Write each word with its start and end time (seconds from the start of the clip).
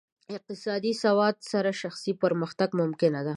اقتصادي 0.35 0.91
سواد 1.03 1.35
سره 1.51 1.71
شخصي 1.81 2.11
پرمختګ 2.23 2.69
ممکن 2.81 3.11
دی. 3.25 3.29